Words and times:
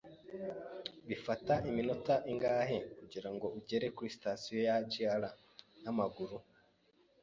Bifata 1.07 1.53
iminota 1.69 2.13
ingahe 2.31 2.77
kugirango 2.97 3.45
ugere 3.57 3.87
kuri 3.95 4.09
sitasiyo 4.15 4.59
ya 4.67 4.75
JR 4.91 5.23
n'amaguru? 5.83 6.37